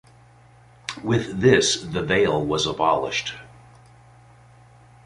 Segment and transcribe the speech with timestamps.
[1.03, 3.35] With this, the veil was abolished.